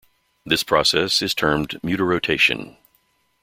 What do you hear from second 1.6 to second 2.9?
mutarotation.